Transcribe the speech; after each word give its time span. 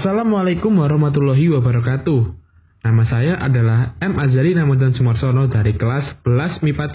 Assalamualaikum 0.00 0.80
warahmatullahi 0.80 1.52
wabarakatuh. 1.60 2.32
Nama 2.88 3.04
saya 3.04 3.36
adalah 3.36 4.00
M. 4.00 4.16
Azari 4.16 4.56
Namadan 4.56 4.96
Sumarsono 4.96 5.44
dari 5.44 5.76
kelas 5.76 6.24
11 6.24 6.64
MIPA 6.64 6.86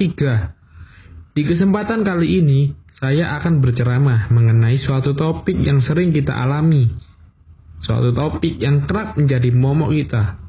3. 1.29 1.37
Di 1.37 1.45
kesempatan 1.45 2.01
kali 2.01 2.41
ini, 2.41 2.73
saya 2.97 3.37
akan 3.37 3.61
berceramah 3.61 4.33
mengenai 4.33 4.81
suatu 4.81 5.13
topik 5.13 5.53
yang 5.53 5.85
sering 5.85 6.17
kita 6.17 6.33
alami. 6.33 6.89
Suatu 7.77 8.09
topik 8.09 8.57
yang 8.57 8.89
kerap 8.89 9.21
menjadi 9.21 9.53
momok 9.53 9.93
kita, 9.93 10.41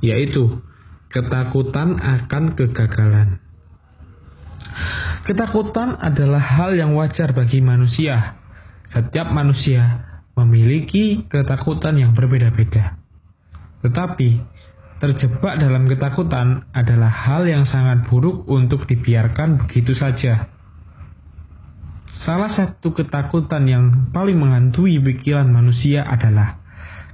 yaitu 0.00 0.64
ketakutan 1.12 2.00
akan 2.00 2.56
kegagalan. 2.56 3.36
Ketakutan 5.28 6.00
adalah 6.00 6.40
hal 6.40 6.72
yang 6.72 6.96
wajar 6.96 7.36
bagi 7.36 7.60
manusia. 7.60 8.40
Setiap 8.88 9.28
manusia 9.28 10.08
memiliki 10.38 11.26
ketakutan 11.26 11.98
yang 11.98 12.14
berbeda-beda. 12.14 12.98
Tetapi, 13.82 14.28
terjebak 14.98 15.58
dalam 15.58 15.86
ketakutan 15.86 16.66
adalah 16.74 17.10
hal 17.10 17.46
yang 17.46 17.66
sangat 17.66 18.06
buruk 18.10 18.46
untuk 18.50 18.86
dibiarkan 18.86 19.66
begitu 19.66 19.94
saja. 19.94 20.50
Salah 22.24 22.50
satu 22.50 22.96
ketakutan 22.96 23.68
yang 23.68 23.84
paling 24.10 24.38
menghantui 24.40 24.98
pikiran 24.98 25.46
manusia 25.46 26.02
adalah 26.02 26.58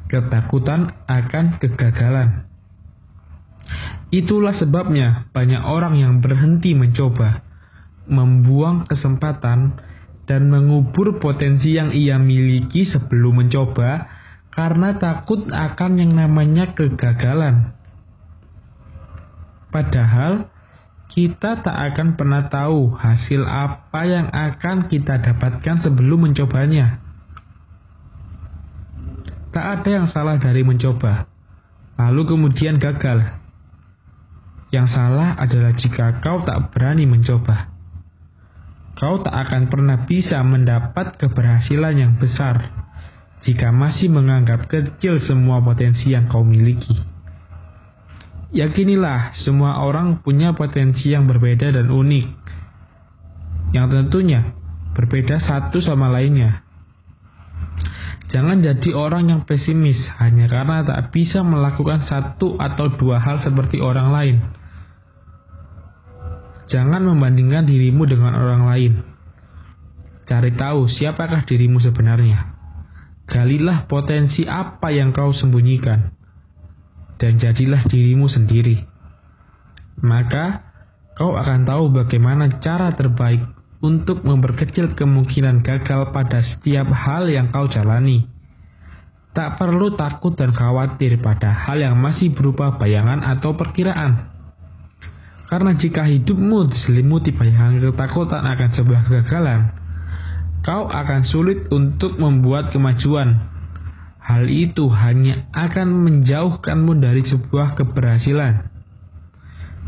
ketakutan 0.08 0.94
akan 1.04 1.60
kegagalan. 1.60 2.48
Itulah 4.14 4.54
sebabnya 4.54 5.28
banyak 5.34 5.60
orang 5.64 5.98
yang 5.98 6.22
berhenti 6.22 6.72
mencoba, 6.76 7.42
membuang 8.06 8.86
kesempatan, 8.86 9.80
dan 10.24 10.48
mengubur 10.48 11.20
potensi 11.20 11.76
yang 11.76 11.92
ia 11.92 12.16
miliki 12.16 12.88
sebelum 12.88 13.44
mencoba 13.44 14.08
karena 14.48 14.96
takut 14.96 15.50
akan 15.50 16.00
yang 16.00 16.12
namanya 16.16 16.72
kegagalan. 16.72 17.74
Padahal, 19.68 20.48
kita 21.10 21.60
tak 21.60 21.76
akan 21.92 22.14
pernah 22.14 22.46
tahu 22.46 22.94
hasil 22.94 23.42
apa 23.44 24.00
yang 24.06 24.30
akan 24.30 24.86
kita 24.86 25.18
dapatkan 25.18 25.82
sebelum 25.82 26.30
mencobanya. 26.30 27.02
Tak 29.50 29.82
ada 29.82 29.88
yang 29.90 30.06
salah 30.10 30.38
dari 30.38 30.62
mencoba, 30.62 31.26
lalu 31.98 32.22
kemudian 32.26 32.78
gagal. 32.78 33.42
Yang 34.70 34.94
salah 34.94 35.38
adalah 35.38 35.74
jika 35.74 36.18
kau 36.18 36.42
tak 36.42 36.74
berani 36.74 37.06
mencoba 37.06 37.73
kau 39.04 39.20
tak 39.20 39.36
akan 39.36 39.68
pernah 39.68 40.08
bisa 40.08 40.40
mendapat 40.40 41.20
keberhasilan 41.20 41.92
yang 41.92 42.12
besar 42.16 42.72
jika 43.44 43.68
masih 43.68 44.08
menganggap 44.08 44.64
kecil 44.64 45.20
semua 45.20 45.60
potensi 45.60 46.16
yang 46.16 46.24
kau 46.24 46.40
miliki. 46.40 46.96
Yakinilah, 48.56 49.36
semua 49.36 49.84
orang 49.84 50.24
punya 50.24 50.56
potensi 50.56 51.12
yang 51.12 51.28
berbeda 51.28 51.68
dan 51.76 51.92
unik, 51.92 52.28
yang 53.76 53.92
tentunya 53.92 54.56
berbeda 54.96 55.36
satu 55.36 55.84
sama 55.84 56.08
lainnya. 56.08 56.64
Jangan 58.32 58.64
jadi 58.64 58.90
orang 58.96 59.28
yang 59.28 59.40
pesimis 59.44 60.00
hanya 60.16 60.48
karena 60.48 60.80
tak 60.80 61.12
bisa 61.12 61.44
melakukan 61.44 62.08
satu 62.08 62.56
atau 62.56 62.88
dua 62.96 63.20
hal 63.20 63.36
seperti 63.36 63.84
orang 63.84 64.08
lain 64.16 64.63
Jangan 66.64 67.04
membandingkan 67.04 67.68
dirimu 67.68 68.08
dengan 68.08 68.32
orang 68.32 68.64
lain. 68.64 68.92
Cari 70.24 70.56
tahu 70.56 70.88
siapakah 70.88 71.44
dirimu 71.44 71.76
sebenarnya. 71.84 72.56
Galilah 73.28 73.84
potensi 73.84 74.48
apa 74.48 74.88
yang 74.88 75.12
kau 75.12 75.32
sembunyikan. 75.32 76.16
Dan 77.20 77.36
jadilah 77.36 77.84
dirimu 77.84 78.28
sendiri. 78.32 78.80
Maka 80.00 80.64
kau 81.16 81.36
akan 81.36 81.68
tahu 81.68 81.92
bagaimana 81.92 82.58
cara 82.58 82.92
terbaik 82.96 83.44
untuk 83.84 84.24
memperkecil 84.24 84.96
kemungkinan 84.96 85.60
gagal 85.60 86.10
pada 86.16 86.40
setiap 86.40 86.88
hal 86.88 87.28
yang 87.28 87.52
kau 87.52 87.68
jalani. 87.68 88.24
Tak 89.36 89.60
perlu 89.60 89.92
takut 89.98 90.32
dan 90.38 90.56
khawatir 90.56 91.20
pada 91.20 91.52
hal 91.52 91.82
yang 91.82 91.98
masih 92.00 92.32
berupa 92.32 92.80
bayangan 92.80 93.20
atau 93.20 93.52
perkiraan. 93.58 94.33
Karena 95.44 95.76
jika 95.76 96.08
hidupmu 96.08 96.72
diselimuti 96.72 97.36
bayangan 97.36 97.78
ketakutan 97.78 98.42
akan 98.48 98.70
sebuah 98.72 99.00
kegagalan, 99.04 99.60
kau 100.64 100.88
akan 100.88 101.22
sulit 101.28 101.68
untuk 101.68 102.16
membuat 102.16 102.72
kemajuan. 102.72 103.52
Hal 104.24 104.48
itu 104.48 104.88
hanya 104.88 105.52
akan 105.52 106.00
menjauhkanmu 106.00 106.96
dari 106.96 107.20
sebuah 107.28 107.76
keberhasilan. 107.76 108.72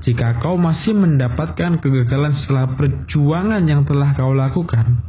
Jika 0.04 0.44
kau 0.44 0.60
masih 0.60 0.92
mendapatkan 0.92 1.80
kegagalan 1.80 2.36
setelah 2.36 2.76
perjuangan 2.76 3.64
yang 3.64 3.88
telah 3.88 4.12
kau 4.12 4.36
lakukan, 4.36 5.00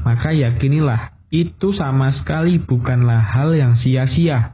maka 0.00 0.32
yakinilah 0.32 1.12
itu 1.28 1.76
sama 1.76 2.08
sekali 2.14 2.56
bukanlah 2.56 3.20
hal 3.20 3.52
yang 3.52 3.76
sia-sia. 3.76 4.53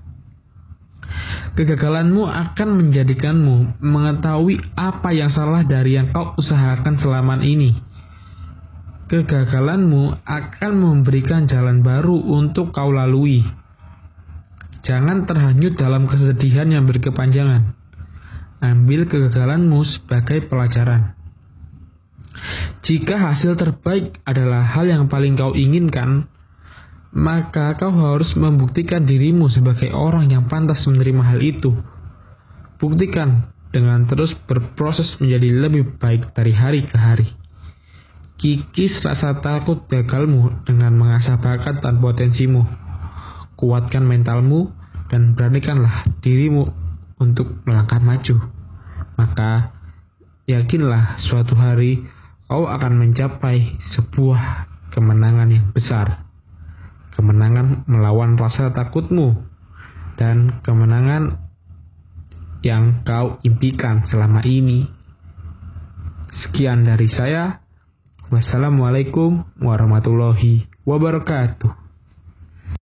Kegagalanmu 1.59 2.25
akan 2.25 2.69
menjadikanmu 2.79 3.83
mengetahui 3.83 4.63
apa 4.79 5.11
yang 5.11 5.29
salah 5.29 5.67
dari 5.67 5.99
yang 5.99 6.15
kau 6.15 6.33
usahakan 6.39 6.97
selama 6.97 7.43
ini. 7.43 7.75
Kegagalanmu 9.11 10.23
akan 10.23 10.73
memberikan 10.79 11.51
jalan 11.51 11.83
baru 11.83 12.15
untuk 12.15 12.71
kau 12.71 12.95
lalui. 12.95 13.43
Jangan 14.87 15.27
terhanyut 15.27 15.75
dalam 15.77 16.07
kesedihan 16.07 16.71
yang 16.71 16.87
berkepanjangan. 16.87 17.75
Ambil 18.63 19.11
kegagalanmu 19.11 19.83
sebagai 19.83 20.47
pelajaran. 20.47 21.19
Jika 22.81 23.19
hasil 23.19 23.59
terbaik 23.61 24.23
adalah 24.25 24.65
hal 24.65 24.89
yang 24.89 25.05
paling 25.13 25.37
kau 25.37 25.53
inginkan, 25.53 26.31
maka 27.11 27.75
kau 27.75 27.91
harus 27.91 28.39
membuktikan 28.39 29.03
dirimu 29.03 29.51
sebagai 29.51 29.91
orang 29.91 30.31
yang 30.31 30.47
pantas 30.47 30.87
menerima 30.87 31.23
hal 31.27 31.41
itu. 31.43 31.75
Buktikan 32.79 33.51
dengan 33.75 34.07
terus 34.07 34.35
berproses 34.47 35.19
menjadi 35.19 35.51
lebih 35.67 35.99
baik 35.99 36.31
dari 36.35 36.55
hari 36.55 36.87
ke 36.87 36.95
hari. 36.95 37.27
Kikis 38.41 39.05
rasa 39.05 39.37
takut 39.43 39.85
gagalmu 39.91 40.65
dengan 40.65 40.97
mengasah 40.97 41.37
bakat 41.43 41.83
dan 41.83 42.01
potensimu. 42.01 42.65
Kuatkan 43.59 44.07
mentalmu 44.07 44.73
dan 45.13 45.37
beranikanlah 45.37 46.09
dirimu 46.25 46.73
untuk 47.21 47.61
melangkah 47.69 48.01
maju. 48.01 48.41
Maka 49.21 49.77
yakinlah 50.49 51.21
suatu 51.21 51.53
hari 51.53 52.01
kau 52.49 52.65
akan 52.65 52.97
mencapai 52.97 53.77
sebuah 53.93 54.73
kemenangan 54.95 55.53
yang 55.53 55.67
besar 55.77 56.30
kemenangan 57.21 57.85
melawan 57.85 58.41
rasa 58.41 58.73
takutmu, 58.73 59.37
dan 60.17 60.65
kemenangan 60.65 61.53
yang 62.65 63.05
kau 63.05 63.37
impikan 63.45 64.09
selama 64.09 64.41
ini. 64.49 64.89
Sekian 66.33 66.89
dari 66.89 67.13
saya. 67.13 67.61
Wassalamualaikum 68.33 69.45
warahmatullahi 69.61 70.65
wabarakatuh. 70.89 71.80